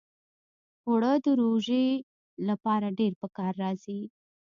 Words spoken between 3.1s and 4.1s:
پکار راځي